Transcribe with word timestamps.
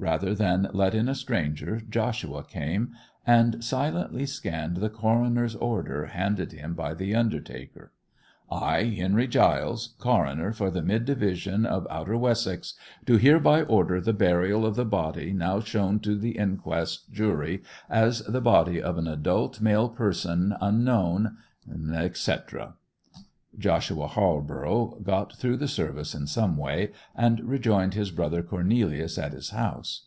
Rather 0.00 0.32
than 0.32 0.68
let 0.72 0.94
in 0.94 1.08
a 1.08 1.14
stranger 1.14 1.80
Joshua 1.80 2.44
came, 2.44 2.92
and 3.26 3.64
silently 3.64 4.26
scanned 4.26 4.76
the 4.76 4.88
coroner's 4.88 5.56
order 5.56 6.06
handed 6.06 6.52
him 6.52 6.72
by 6.72 6.94
the 6.94 7.16
undertaker:— 7.16 7.90
'I, 8.48 8.84
Henry 8.96 9.26
Giles, 9.26 9.96
Coroner 9.98 10.52
for 10.52 10.70
the 10.70 10.82
Mid 10.82 11.04
Division 11.04 11.66
of 11.66 11.84
Outer 11.90 12.16
Wessex, 12.16 12.74
do 13.04 13.16
hereby 13.18 13.62
order 13.62 14.00
the 14.00 14.12
Burial 14.14 14.64
of 14.64 14.76
the 14.76 14.84
Body 14.86 15.32
now 15.32 15.58
shown 15.58 15.98
to 15.98 16.16
the 16.16 16.38
Inquest 16.38 17.10
Jury 17.10 17.64
as 17.90 18.20
the 18.20 18.40
Body 18.40 18.80
of 18.80 18.98
an 18.98 19.08
Adult 19.08 19.60
Male 19.60 19.88
Person 19.88 20.54
Unknown...,' 20.60 21.38
etc. 21.92 22.74
Joshua 23.58 24.06
Halborough 24.06 25.00
got 25.02 25.32
through 25.34 25.56
the 25.56 25.66
service 25.66 26.14
in 26.14 26.28
some 26.28 26.56
way, 26.56 26.92
and 27.16 27.40
rejoined 27.40 27.94
his 27.94 28.12
brother 28.12 28.40
Cornelius 28.42 29.18
at 29.18 29.32
his 29.32 29.50
house. 29.50 30.04